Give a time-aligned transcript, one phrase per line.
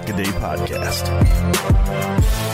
[0.00, 2.49] Pack Day Podcast.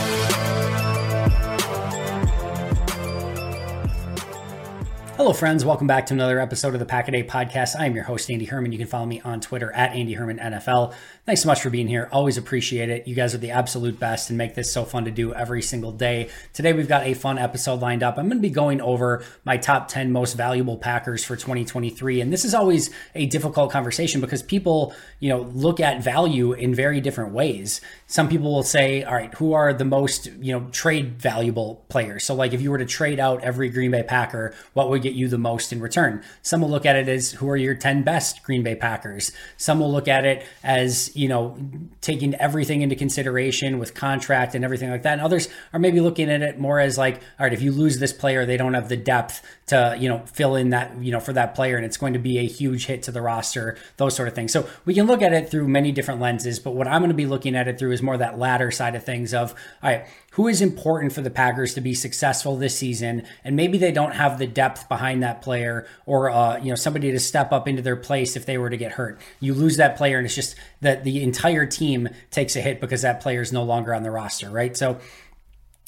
[5.17, 5.65] Hello, friends.
[5.65, 7.75] Welcome back to another episode of the Pack a Podcast.
[7.75, 8.71] I am your host, Andy Herman.
[8.71, 10.93] You can follow me on Twitter at Andy Herman NFL.
[11.25, 12.07] Thanks so much for being here.
[12.11, 13.07] Always appreciate it.
[13.07, 15.91] You guys are the absolute best and make this so fun to do every single
[15.91, 16.29] day.
[16.53, 18.19] Today, we've got a fun episode lined up.
[18.19, 22.21] I'm going to be going over my top 10 most valuable Packers for 2023.
[22.21, 26.75] And this is always a difficult conversation because people, you know, look at value in
[26.75, 27.81] very different ways.
[28.05, 32.23] Some people will say, all right, who are the most, you know, trade valuable players?
[32.23, 35.15] So, like, if you were to trade out every Green Bay Packer, what would get
[35.15, 36.23] you the most in return?
[36.41, 39.31] Some will look at it as who are your 10 best Green Bay Packers.
[39.57, 41.57] Some will look at it as, you know,
[42.01, 45.13] taking everything into consideration with contract and everything like that.
[45.13, 47.99] And others are maybe looking at it more as like, all right, if you lose
[47.99, 51.19] this player, they don't have the depth to, you know, fill in that, you know,
[51.19, 51.77] for that player.
[51.77, 54.51] And it's going to be a huge hit to the roster, those sort of things.
[54.51, 56.59] So we can look at it through many different lenses.
[56.59, 58.95] But what I'm going to be looking at it through is more that latter side
[58.95, 60.05] of things of, all right,
[60.37, 64.11] who is important for the Packers to be successful this season, and maybe they don't
[64.13, 67.81] have the depth behind that player, or uh, you know somebody to step up into
[67.81, 69.19] their place if they were to get hurt.
[69.39, 73.01] You lose that player, and it's just that the entire team takes a hit because
[73.01, 74.77] that player is no longer on the roster, right?
[74.77, 74.99] So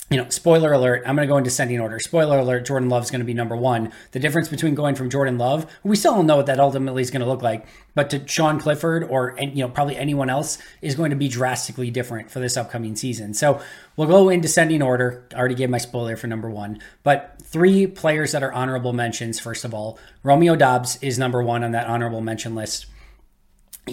[0.09, 1.99] you know, spoiler alert, I'm going to go in descending order.
[1.99, 3.91] Spoiler alert, Jordan Love's going to be number one.
[4.11, 7.11] The difference between going from Jordan Love, we still don't know what that ultimately is
[7.11, 10.95] going to look like, but to Sean Clifford or, you know, probably anyone else is
[10.95, 13.35] going to be drastically different for this upcoming season.
[13.35, 13.61] So
[13.97, 15.27] we'll go in descending order.
[15.31, 19.39] I already gave my spoiler for number one, but three players that are honorable mentions.
[19.39, 22.87] First of all, Romeo Doubs is number one on that honorable mention list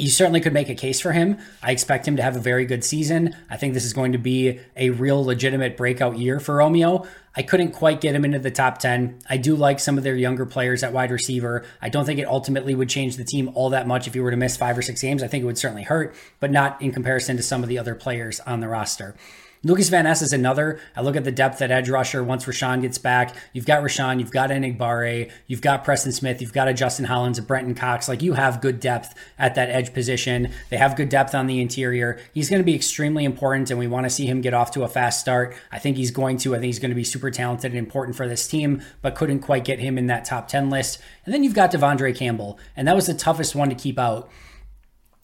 [0.00, 1.38] you certainly could make a case for him.
[1.62, 3.34] I expect him to have a very good season.
[3.50, 7.06] I think this is going to be a real legitimate breakout year for Romeo.
[7.34, 9.18] I couldn't quite get him into the top 10.
[9.28, 11.64] I do like some of their younger players at wide receiver.
[11.82, 14.30] I don't think it ultimately would change the team all that much if you were
[14.30, 15.22] to miss five or six games.
[15.22, 17.94] I think it would certainly hurt, but not in comparison to some of the other
[17.94, 19.14] players on the roster.
[19.62, 20.78] Lukas Van Ness is another.
[20.94, 23.34] I look at the depth at edge rusher once Rashan gets back.
[23.52, 27.38] You've got Rashan, you've got Enagbare, you've got Preston Smith, you've got a Justin Hollins,
[27.38, 28.08] a Brenton Cox.
[28.08, 30.52] Like you have good depth at that edge position.
[30.70, 32.18] They have good depth on the interior.
[32.34, 34.84] He's going to be extremely important, and we want to see him get off to
[34.84, 35.56] a fast start.
[35.72, 36.54] I think he's going to.
[36.54, 39.40] I think he's going to be super talented and important for this team, but couldn't
[39.40, 41.00] quite get him in that top 10 list.
[41.24, 44.30] And then you've got De'Vondre Campbell, and that was the toughest one to keep out.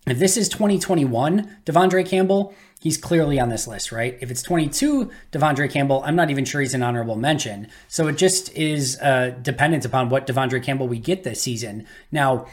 [0.06, 4.18] If this is 2021, De'Vondre Campbell, he's clearly on this list, right?
[4.20, 7.68] If it's 22 De'Vondre Campbell, I'm not even sure he's an honorable mention.
[7.86, 11.86] So it just is uh, dependent upon what De'Vondre Campbell we get this season.
[12.10, 12.46] Now,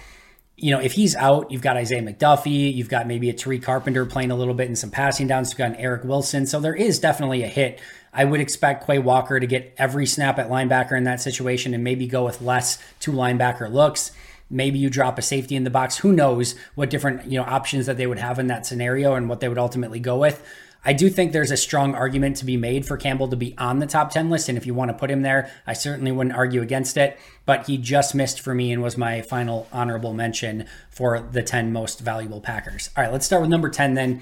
[0.58, 4.06] you know, if he's out, you've got Isaiah McDuffie, you've got maybe a Tariq Carpenter
[4.06, 6.46] playing a little bit in some passing downs, you've got an Eric Wilson.
[6.46, 7.80] So there is definitely a hit.
[8.14, 11.84] I would expect Quay Walker to get every snap at linebacker in that situation and
[11.84, 14.12] maybe go with less two linebacker looks.
[14.50, 15.98] Maybe you drop a safety in the box.
[15.98, 19.30] Who knows what different you know options that they would have in that scenario and
[19.30, 20.44] what they would ultimately go with.
[20.86, 23.80] I do think there's a strong argument to be made for Campbell to be on
[23.80, 24.48] the top 10 list.
[24.48, 27.20] And if you want to put him there, I certainly wouldn't argue against it.
[27.46, 31.74] But he just missed for me and was my final honorable mention for the 10
[31.74, 32.90] most valuable Packers.
[32.96, 34.22] All right, let's start with number 10 then.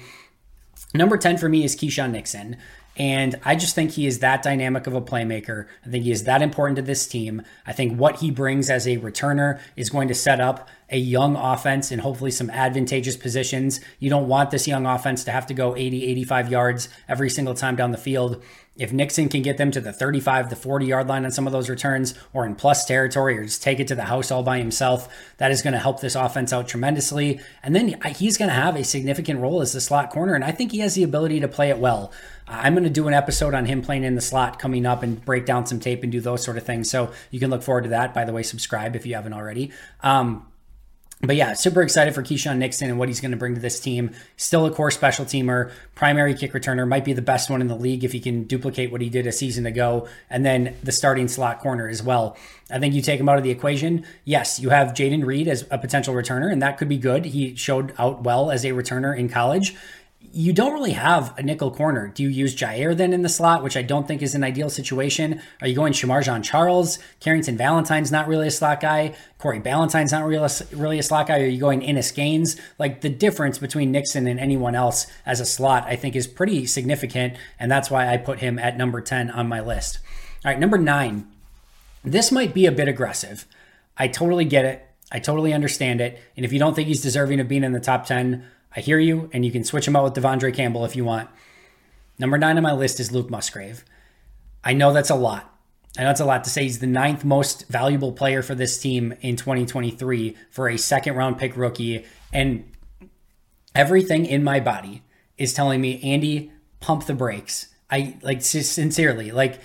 [0.94, 2.56] Number 10 for me is Keisean Nixon.
[2.98, 5.66] And I just think he is that dynamic of a playmaker.
[5.86, 7.42] I think he is that important to this team.
[7.64, 11.36] I think what he brings as a returner is going to set up a young
[11.36, 13.80] offense in hopefully some advantageous positions.
[14.00, 17.54] You don't want this young offense to have to go 80, 85 yards every single
[17.54, 18.42] time down the field.
[18.78, 21.52] If Nixon can get them to the 35, the 40 yard line on some of
[21.52, 24.58] those returns or in plus territory or just take it to the house all by
[24.58, 25.08] himself,
[25.38, 27.40] that is going to help this offense out tremendously.
[27.62, 30.34] And then uh, he's going to have a significant role as the slot corner.
[30.34, 32.12] And I think he has the ability to play it well.
[32.48, 35.22] I'm going to do an episode on him playing in the slot coming up and
[35.24, 36.90] break down some tape and do those sort of things.
[36.90, 38.14] So you can look forward to that.
[38.14, 39.70] By the way, subscribe if you haven't already.
[40.02, 40.46] Um,
[41.20, 43.80] but yeah, super excited for Keisean Nixon and what he's going to bring to this
[43.80, 44.12] team.
[44.36, 47.74] Still a core special teamer, primary kick returner, might be the best one in the
[47.74, 51.26] league if he can duplicate what he did a season ago, and then the starting
[51.26, 52.36] slot corner as well.
[52.70, 54.06] I think you take him out of the equation.
[54.24, 57.24] Yes, you have Jayden Reed as a potential returner, and that could be good.
[57.24, 59.74] He showed out well as a returner in college
[60.32, 62.08] you don't really have a nickel corner.
[62.08, 64.70] Do you use Jaire then in the slot, which I don't think is an ideal
[64.70, 65.40] situation?
[65.60, 66.98] Are you going Shemar Jean Charles?
[67.20, 69.14] Carrington Valentine's not really a slot guy.
[69.38, 71.40] Corey Ballentine's not really a, really a slot guy.
[71.40, 72.56] Are you going Innis Gaines?
[72.78, 76.66] Like the difference between Nixon and anyone else as a slot, I think is pretty
[76.66, 77.36] significant.
[77.58, 79.98] And that's why I put him at number 10 on my list.
[80.44, 81.26] All right, number nine.
[82.04, 83.46] This might be a bit aggressive.
[83.96, 84.84] I totally get it.
[85.10, 86.20] I totally understand it.
[86.36, 88.98] And if you don't think he's deserving of being in the top 10, I hear
[88.98, 91.28] you, and you can switch him out with De'Vondre Campbell if you want.
[92.18, 93.84] Number nine on my list is Luke Musgrave.
[94.64, 95.54] I know that's a lot.
[95.96, 98.78] I know it's a lot to say he's the ninth most valuable player for this
[98.78, 102.04] team in 2023 for a second round pick rookie.
[102.32, 102.70] And
[103.74, 105.02] everything in my body
[105.38, 107.68] is telling me, Andy, pump the brakes.
[107.90, 109.60] I like sincerely, like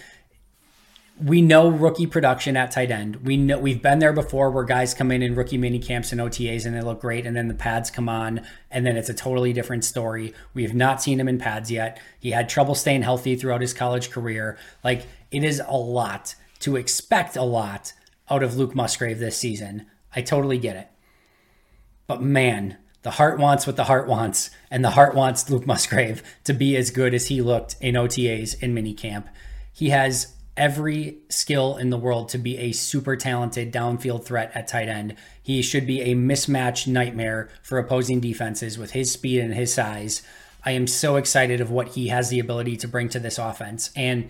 [1.22, 3.18] we know rookie production at tight end.
[3.18, 6.20] We know we've been there before where guys come in in rookie mini camps and
[6.20, 9.14] OTAs and they look great and then the pads come on and then it's a
[9.14, 10.34] totally different story.
[10.56, 12.02] We have not seen him in pads yet.
[12.20, 14.58] He had trouble staying healthy throughout his college career.
[14.84, 17.94] Like it is a lot to expect a lot
[18.30, 19.86] out of Luke Musgrave this season.
[20.16, 20.88] I totally get it.
[22.08, 26.24] But man, the heart wants what the heart wants and the heart wants Luke Musgrave
[26.46, 29.30] to be as good as he looked in OTAs in mini camp.
[29.72, 34.68] He has every skill in the world to be a super talented downfield threat at
[34.68, 35.16] tight end.
[35.42, 40.22] He should be a mismatch nightmare for opposing defenses with his speed and his size.
[40.66, 43.90] I am so excited of what he has the ability to bring to this offense.
[43.96, 44.30] And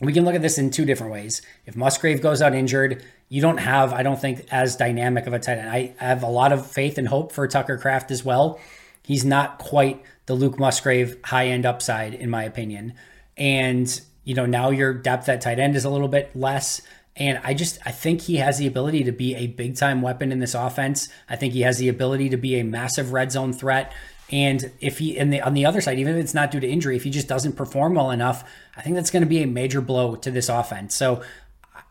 [0.00, 1.42] we can look at this in two different ways.
[1.64, 5.38] If Musgrave goes out injured, you don't have, I don't think, as dynamic of a
[5.38, 5.70] tight end.
[5.70, 8.60] I have a lot of faith and hope for Tucker Kraft as well.
[9.02, 12.94] He's not quite the Luke Musgrave high end upside, in my opinion.
[13.36, 16.82] And you know, now your depth at tight end is a little bit less.
[17.14, 20.32] And I just I think he has the ability to be a big time weapon
[20.32, 21.08] in this offense.
[21.30, 23.94] I think he has the ability to be a massive red zone threat.
[24.30, 26.68] And if he and the on the other side, even if it's not due to
[26.68, 28.44] injury, if he just doesn't perform well enough,
[28.76, 30.94] I think that's going to be a major blow to this offense.
[30.96, 31.22] So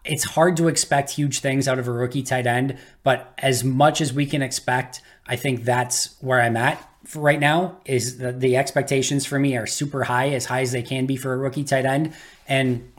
[0.03, 4.01] it's hard to expect huge things out of a rookie tight end, but as much
[4.01, 8.57] as we can expect, I think that's where I'm at right now is the, the
[8.57, 11.63] expectations for me are super high, as high as they can be for a rookie
[11.63, 12.13] tight end.
[12.47, 12.91] And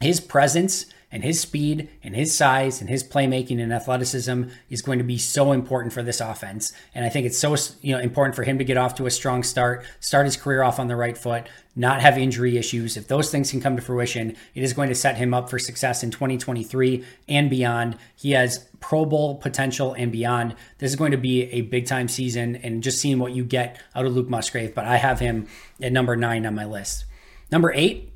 [0.00, 4.98] his presence and his speed and his size and his playmaking and athleticism is going
[4.98, 6.72] to be so important for this offense.
[6.94, 9.10] And I think it's so you know important for him to get off to a
[9.10, 12.96] strong start, start his career off on the right foot, not have injury issues.
[12.96, 15.58] If those things can come to fruition, it is going to set him up for
[15.58, 17.96] success in 2023 and beyond.
[18.14, 20.54] He has Pro Bowl potential and beyond.
[20.78, 23.80] This is going to be a big time season and just seeing what you get
[23.94, 25.48] out of Luke Musgrave, but I have him
[25.82, 27.04] at number 9 on my list.
[27.50, 28.12] Number 8,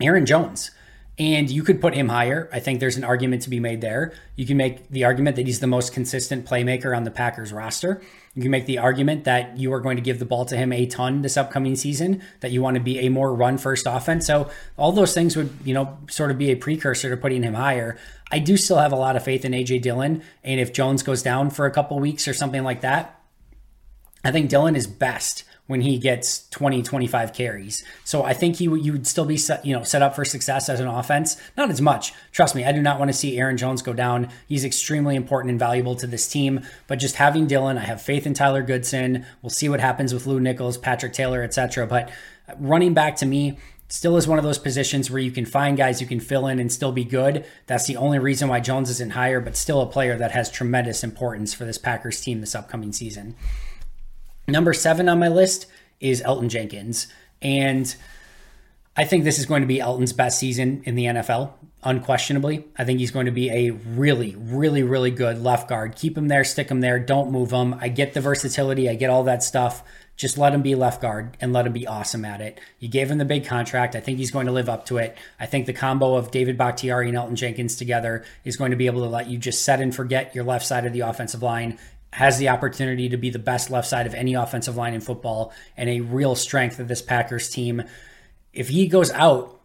[0.00, 0.70] Aaron Jones.
[1.18, 2.48] And you could put him higher.
[2.52, 4.14] I think there's an argument to be made there.
[4.34, 8.00] You can make the argument that he's the most consistent playmaker on the Packers roster.
[8.34, 10.72] You can make the argument that you are going to give the ball to him
[10.72, 14.26] a ton this upcoming season, that you want to be a more run first offense.
[14.26, 17.54] So all those things would, you know, sort of be a precursor to putting him
[17.54, 17.98] higher.
[18.30, 20.22] I do still have a lot of faith in AJ Dillon.
[20.42, 23.20] And if Jones goes down for a couple weeks or something like that,
[24.24, 27.82] I think Dillon is best when he gets 20 25 carries.
[28.04, 30.68] So I think he you would still be set, you know set up for success
[30.68, 31.36] as an offense.
[31.56, 32.12] Not as much.
[32.30, 34.28] Trust me, I do not want to see Aaron Jones go down.
[34.46, 38.26] He's extremely important and valuable to this team, but just having Dillon, I have faith
[38.26, 39.26] in Tyler Goodson.
[39.40, 41.86] We'll see what happens with Lew Nichols, Patrick Taylor, etc.
[41.86, 42.10] But
[42.58, 46.00] running back to me still is one of those positions where you can find guys
[46.00, 47.46] you can fill in and still be good.
[47.66, 51.02] That's the only reason why Jones isn't higher, but still a player that has tremendous
[51.02, 53.36] importance for this Packers team this upcoming season.
[54.48, 55.66] Number seven on my list
[56.00, 57.06] is Elgton Jenkins.
[57.40, 57.94] And
[58.96, 62.66] I think this is going to be Elgton's best season in the NFL, unquestionably.
[62.76, 65.96] I think he's going to be a really, really, really good left guard.
[65.96, 67.74] Keep him there, stick him there, don't move him.
[67.80, 69.82] I get the versatility, I get all that stuff.
[70.14, 72.60] just let him be left guard and let him be awesome at it.
[72.78, 73.96] You gave him the big contract.
[73.96, 75.16] I think he's going to live up to it.
[75.40, 78.86] I think the combo of David Bakhtiari and Elgton Jenkins together is going to be
[78.86, 81.78] able to let you just set and forget your left side of the offensive line.
[82.12, 85.52] Has the opportunity to be the best left side of any offensive line in football
[85.76, 87.82] and a real strength of this Packers team.
[88.52, 89.60] If he goes out,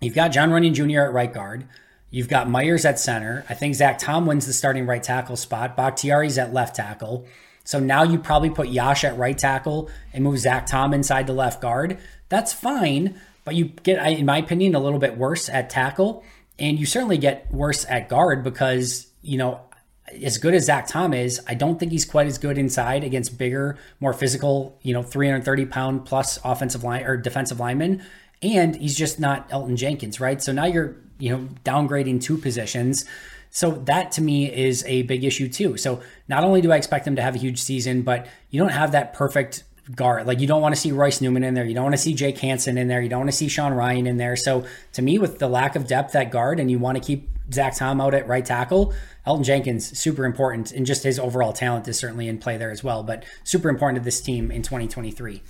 [0.00, 1.02] you've got Jon Runyan Jr.
[1.02, 1.68] at right guard.
[2.10, 3.44] You've got Myers at center.
[3.48, 5.76] I think Zach Tom wins the starting right tackle spot.
[5.76, 7.26] Bakhtiari's at left tackle.
[7.64, 11.32] So now you probably put Yosh at right tackle and move Zach Tom inside the
[11.32, 11.98] left guard.
[12.28, 16.22] That's fine, but you get, in my opinion, a little bit worse at tackle.
[16.58, 19.60] And you certainly get worse at guard because, you know,
[20.08, 23.38] as good as Zach Tom is, I don't think he's quite as good inside against
[23.38, 28.02] bigger, more physical, you know, 330 pound plus offensive line or defensive linemen.
[28.42, 30.42] And he's just not Elgton Jenkins, right?
[30.42, 33.06] So now you're, you know, downgrading two positions.
[33.50, 35.76] So that to me is a big issue too.
[35.76, 38.72] So not only do I expect them to have a huge season, but you don't
[38.72, 40.26] have that perfect guard.
[40.26, 41.64] Like you don't want to see Royce Newman in there.
[41.64, 43.00] You don't want to see Jake Hanson in there.
[43.00, 44.36] You don't want to see Sean Rhyan in there.
[44.36, 47.28] So to me, with the lack of depth at guard and you want to keep
[47.52, 48.94] Zach Tom out at right tackle,
[49.26, 50.72] Elgton Jenkins, super important.
[50.72, 54.00] And just his overall talent is certainly in play there as well, but super important
[54.00, 55.42] to this team in 2023.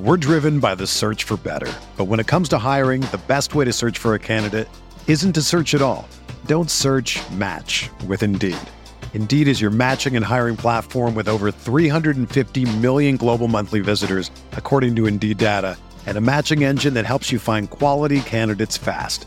[0.00, 1.72] We're driven by the search for better.
[1.96, 4.68] But when it comes to hiring, the best way to search for a candidate
[5.08, 6.08] isn't to search at all.
[6.46, 8.56] Don't search match with Indeed.
[9.14, 14.94] Indeed is your matching and hiring platform with over 350 million global monthly visitors, according
[14.96, 19.26] to Indeed data, and a matching engine that helps you find quality candidates fast.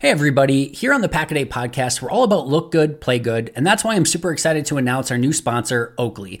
[0.00, 0.68] Hey, everybody.
[0.68, 3.66] Here on the Pack a Day podcast, we're all about look good, play good, and
[3.66, 6.40] that's why I'm super excited to announce our new sponsor, Oakley.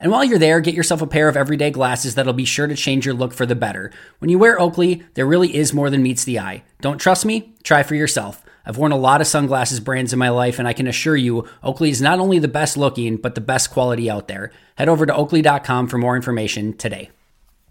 [0.00, 2.76] And while you're there, get yourself a pair of everyday glasses that'll be sure to
[2.76, 3.90] change your look for the better.
[4.20, 6.62] When you wear Oakley, there really is more than meets the eye.
[6.80, 7.54] Don't trust me?
[7.64, 8.44] Try for yourself.
[8.64, 11.48] I've worn a lot of sunglasses brands in my life, and I can assure you,
[11.62, 14.52] Oakley is not only the best looking, but the best quality out there.
[14.76, 17.10] Head over to oakley.com for more information today.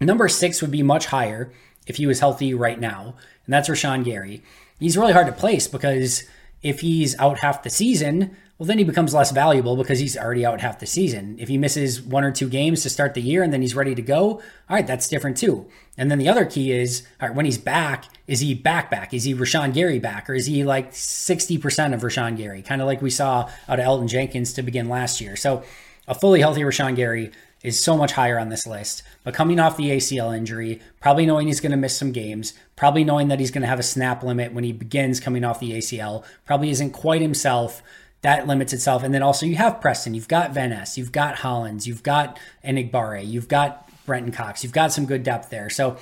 [0.00, 1.52] Number six would be much higher
[1.86, 3.14] if he was healthy right now,
[3.46, 4.42] and that's Rashan Gary.
[4.78, 6.24] He's really hard to place because
[6.62, 10.44] if he's out half the season, well, then he becomes less valuable because he's already
[10.44, 11.36] out half the season.
[11.38, 13.94] If he misses one or two games to start the year and then he's ready
[13.94, 15.68] to go, all right, that's different too.
[15.96, 19.14] And then the other key is, all right, when he's back, is he back back?
[19.14, 20.28] Is he Rashan Gary back?
[20.28, 22.62] Or is he like 60% of Rashan Gary?
[22.62, 25.36] Kind of like we saw out of Elgton Jenkins to begin last year.
[25.36, 25.62] So
[26.08, 27.30] a fully healthy Rashan Gary
[27.62, 29.04] is so much higher on this list.
[29.22, 33.04] But coming off the ACL injury, probably knowing he's going to miss some games, probably
[33.04, 35.72] knowing that he's going to have a snap limit when he begins coming off the
[35.72, 37.82] ACL, probably isn't quite himself
[38.22, 39.02] that limits itself.
[39.02, 42.38] And then also you have Preston, you've got Van Ness, you've got Hollins, you've got
[42.64, 45.70] Enagbare, you've got Brenton Cox, you've got some good depth there.
[45.70, 45.96] So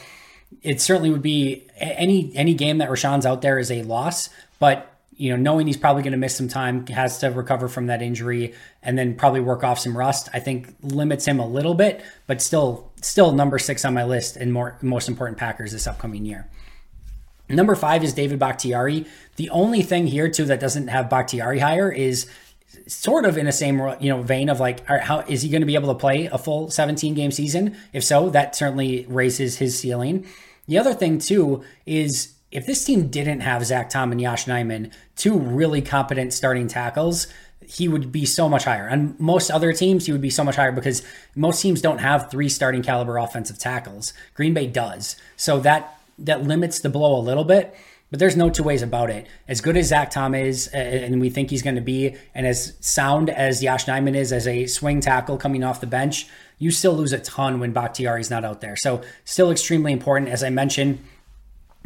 [0.63, 4.93] it certainly would be any any game that Rashan's out there is a loss, but
[5.17, 8.03] you know, knowing he's probably going to miss some time, has to recover from that
[8.03, 12.05] injury, and then probably work off some rust, I think limits him a little bit,
[12.27, 16.27] but still, still number six on my list and more most important Packers this upcoming
[16.27, 16.47] year.
[17.49, 19.07] Number five is David Bakhtiari.
[19.37, 22.27] The only thing here too that doesn't have Bakhtiari higher is
[22.87, 25.67] sort of in the same you know vein of like how is he going to
[25.67, 29.79] be able to play a full 17 game season if so that certainly raises his
[29.79, 30.27] ceiling
[30.67, 34.93] The other thing, too, is if this team didn't have Zach Tom and Yosh Nijman,
[35.17, 37.27] two really competent starting tackles,
[37.65, 38.89] he would be so much higher.
[38.89, 41.03] On most other teams, he would be so much higher because
[41.35, 44.13] most teams don't have three starting caliber offensive tackles.
[44.35, 45.17] Green Bay does.
[45.37, 47.75] So that that limits the blow a little bit.
[48.09, 49.27] But there's no two ways about it.
[49.49, 52.75] As good as Zach Tom is, and we think he's going to be, and as
[52.81, 56.93] sound as Yosh Nijman is as a swing tackle coming off the bench, you still
[56.93, 58.77] lose a ton when Bakhtiari's not out there.
[58.77, 60.31] So still extremely important.
[60.31, 61.01] As I mentioned,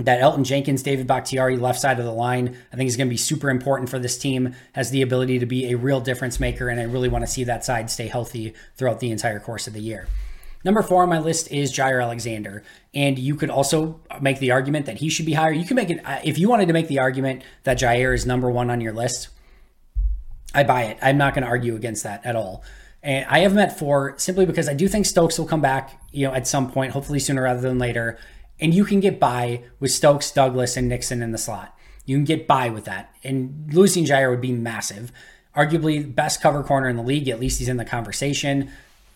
[0.05, 3.13] that Elgton Jenkins, David Bakhtiari, left side of the line, I think is going to
[3.13, 6.69] be super important for this team, has the ability to be a real difference maker,
[6.69, 9.73] and I really want to see that side stay healthy throughout the entire course of
[9.73, 10.07] the year.
[10.65, 12.63] Number four on my list is Jaire Alexander.
[12.95, 15.53] And you could also make the argument that he should be higher.
[15.53, 18.27] You can make it, uh, if you wanted to make the argument that Jaire is
[18.27, 19.29] number one on your list,
[20.55, 20.99] I buy it.
[21.01, 22.63] I'm not going to argue against that at all.
[23.03, 26.27] And I have met four simply because I do think Stokes will come back, you
[26.27, 28.19] know, at some point, hopefully sooner rather than later.
[28.61, 31.75] And you can get by with Stokes, Douglas, and Nixon in the slot.
[32.05, 33.15] You can get by with that.
[33.25, 35.13] And losing Jaire would be massive.
[35.57, 37.29] Arguably best cover corner in the league.
[37.29, 38.71] At least he's in the conversation.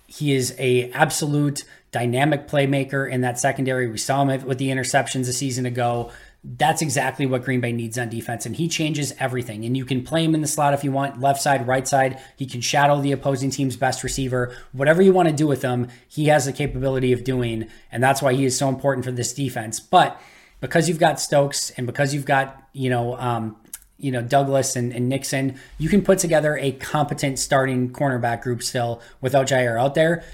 [0.06, 3.88] He is a absolute dynamic playmaker in that secondary.
[3.88, 6.11] We saw him with the interceptions a season ago.
[6.42, 8.44] That's exactly what Green Bay needs on defense.
[8.44, 9.64] And he changes everything.
[9.64, 12.20] And you can play him in the slot if you want, left side, right side.
[12.37, 14.54] He can shadow the opposing team's best receiver.
[14.73, 17.68] Whatever you want to do with him, he has the capability of doing.
[17.90, 19.80] And that's why he is so important for this defense.
[19.80, 20.20] But
[20.61, 23.56] because you've got Stokes and because you've got, you know, um,
[23.98, 28.62] you know Douglas and, and, Nixon, you can put together a competent starting cornerback group
[28.62, 30.24] still without Jaire out there.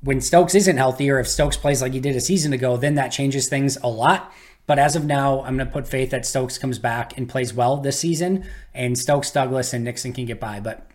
[0.00, 2.94] When Stokes isn't healthy, or if Stokes plays like he did a season ago, then
[2.96, 4.32] that changes things a lot.
[4.66, 7.52] But as of now, I'm going to put faith that Stokes comes back and plays
[7.52, 10.60] well this season, and Stokes, Douglas, and Nixon can get by.
[10.60, 10.86] But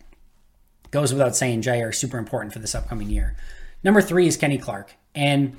[0.91, 3.35] goes without saying, Jaire is super important for this upcoming year.
[3.83, 5.55] Number three is Kenny Clark, and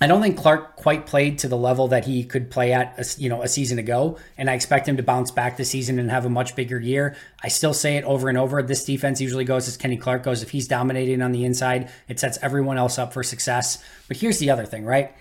[0.00, 3.20] I don't think Clark quite played to the level that he could play at, a,
[3.20, 6.08] you know, a season ago, and I expect him to bounce back this season and
[6.10, 7.16] have a much bigger year.
[7.42, 8.62] I still say it over and over.
[8.62, 10.42] This defense usually goes as Kenny Clark goes.
[10.42, 13.82] If he's dominating on the inside, it sets everyone else up for success.
[14.06, 15.12] But here's the other thing, right?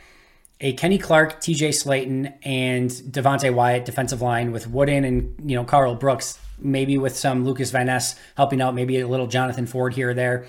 [0.62, 1.70] A Kenny Clark, T.J.
[1.70, 7.18] Slaton, and Devonte Wyatt defensive line with Wooden and you know Karl Brooks, maybe with
[7.18, 10.46] some Lukas Van Ness helping out, maybe a little Jonathan Ford here or there.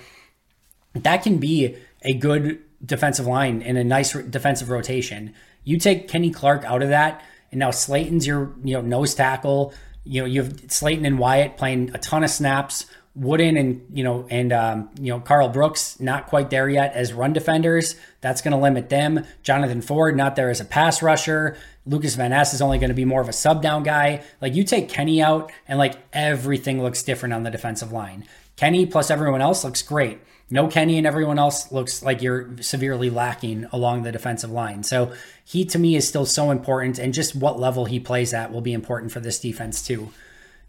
[0.93, 5.33] That can be a good defensive line in a nice defensive rotation.
[5.63, 9.73] You take Kenny Clark out of that, and now Slaton's your you know nose tackle.
[10.03, 12.85] You know you have Slaton and Wyatt playing a ton of snaps.
[13.15, 17.11] Wooden and you know and um, you know Karl Brooks not quite there yet as
[17.11, 17.95] run defenders.
[18.21, 19.25] That's going to limit them.
[19.43, 21.57] Jonathan Ford not there as a pass rusher.
[21.85, 24.23] Lukas Van Ness is only going to be more of a sub down guy.
[24.41, 28.25] Like you take Kenny out and like everything looks different on the defensive line.
[28.55, 33.09] Kenny plus everyone else looks great no Kenny and everyone else looks like you're severely
[33.09, 34.83] lacking along the defensive line.
[34.83, 35.11] So
[35.43, 38.61] he to me is still so important, and just what level he plays at will
[38.61, 40.09] be important for this defense too.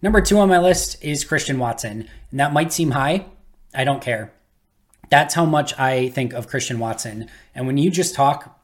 [0.02, 3.26] Number two on my list is Christian Watson, and that might seem high.
[3.74, 4.32] I don't care.
[5.10, 7.28] That's how much I think of Christian Watson.
[7.54, 8.58] And when you just talk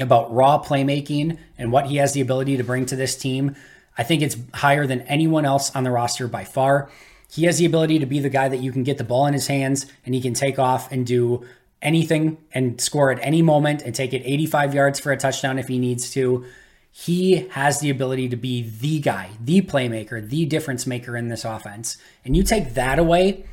[0.00, 3.54] about raw playmaking and what he has the ability to bring to this team,
[3.96, 6.90] I think it's higher than anyone else on the roster by far.
[7.34, 9.34] He has the ability to be the guy that you can get the ball in
[9.34, 11.44] his hands and he can take off and do
[11.82, 15.66] anything and score at any moment and take it 85 yards for a touchdown if
[15.66, 16.44] he needs to.
[16.92, 21.44] He has the ability to be the guy, the playmaker, the difference maker in this
[21.44, 21.96] offense.
[22.24, 23.44] And you take that away,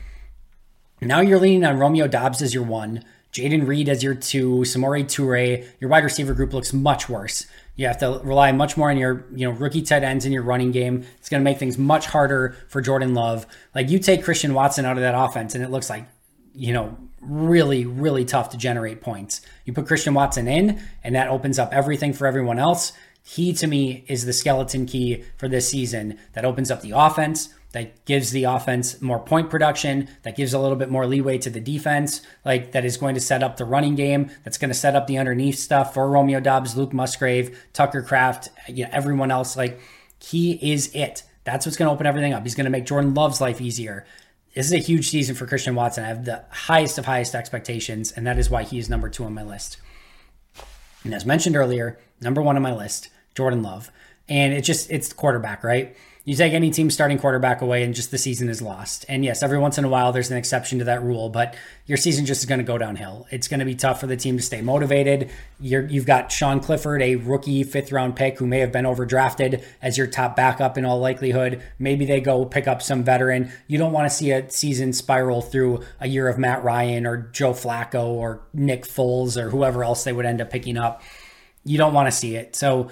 [1.01, 5.05] now you're leaning on Romeo Doubs as your one, Jayden Reed as your two, Samori
[5.05, 5.65] Toure.
[5.79, 7.47] Your wide receiver group looks much worse.
[7.81, 10.43] You have to rely much more on your, you know, rookie tight ends in your
[10.43, 11.03] running game.
[11.17, 13.47] It's going to make things much harder for Jordan Love.
[13.73, 16.05] Like you take Christian Watson out of that offense, and it looks like,
[16.53, 19.41] you know, really, really tough to generate points.
[19.65, 22.93] You put Christian Watson in, and that opens up everything for everyone else.
[23.23, 27.49] He, to me, is the skeleton key for this season that opens up the offense,
[27.73, 31.49] that gives the offense more point production, that gives a little bit more leeway to
[31.49, 34.75] the defense, like that is going to set up the running game, that's going to
[34.75, 39.31] set up the underneath stuff for Romeo Doubs, Luke Musgrave, Tucker Kraft, you know, everyone
[39.31, 39.55] else.
[39.55, 39.79] Like
[40.19, 41.23] he is it.
[41.43, 42.43] That's what's going to open everything up.
[42.43, 44.05] He's going to make Jordan Love's life easier.
[44.53, 46.03] This is a huge season for Christian Watson.
[46.03, 49.23] I have the highest of highest expectations, and that is why he is number two
[49.23, 49.77] on my list.
[51.03, 53.91] And as mentioned earlier, number one on my list, Jordan Love.
[54.27, 55.95] And it just, it's the quarterback, right?
[56.23, 59.05] You take any team starting quarterback away and just the season is lost.
[59.10, 61.55] And yes, every once in a while there's an exception to that rule, but
[61.88, 63.25] your season just is going to go downhill.
[63.31, 65.31] It's going to be tough for the team to stay motivated.
[65.60, 69.63] you have got Sean Clifford, a rookie fifth round pick who may have been overdrafted
[69.81, 71.63] as your top backup in all likelihood.
[71.79, 73.51] Maybe they go pick up some veteran.
[73.65, 77.17] You don't want to see a season spiral through a year of Matt Ryan or
[77.17, 81.01] Joe Flacco or Nick Foles or whoever else they would end up picking up
[81.63, 82.55] You don't want to see it.
[82.55, 82.91] So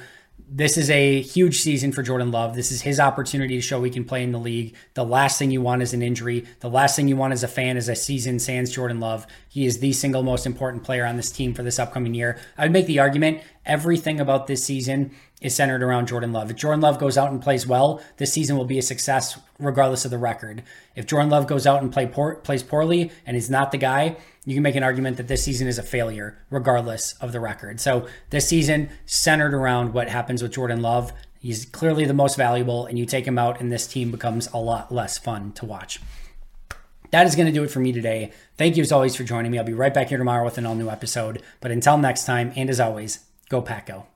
[0.52, 2.56] this is a huge season for Jordan Love.
[2.56, 4.76] This is his opportunity to show he can play in the league.
[4.96, 6.46] The last thing you want is an injury.
[6.62, 9.28] The last thing you want as a fan is a season sans Jordan Love.
[9.48, 12.40] He is the single most important player on this team for this upcoming year.
[12.58, 16.52] I would make the argument everything about this season is centered around Jordan Love.
[16.52, 20.06] If Jordan Love goes out and plays well, this season will be a success regardless
[20.06, 20.64] of the record.
[20.96, 24.18] If Jordan Love goes out and play poor, plays poorly and is not the guy,
[24.46, 27.80] you can make an argument that this season is a failure regardless of the record.
[27.80, 31.14] So this season centered around what happens with Jordan Love.
[31.40, 34.58] He's clearly the most valuable, and you take him out, and this team becomes a
[34.58, 36.02] lot less fun to watch.
[37.12, 38.32] That is going to do it for me today.
[38.58, 39.58] Thank you as always for joining me.
[39.58, 41.42] I'll be right back here tomorrow with an all new episode.
[41.62, 44.09] But until next time, and as always, go Pack Go.